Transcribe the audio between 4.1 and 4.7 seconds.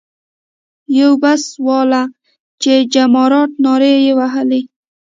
وهلې.